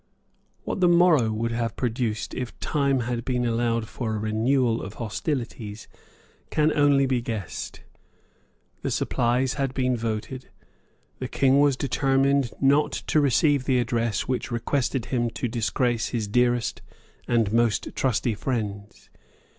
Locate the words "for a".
3.87-4.19